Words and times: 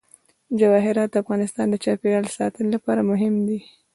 جواهرات 0.59 1.09
د 1.11 1.15
افغانستان 1.23 1.65
د 1.69 1.75
چاپیریال 1.83 2.25
ساتنې 2.37 2.69
لپاره 2.75 3.01
مهم 3.11 3.35
دي. 3.47 3.59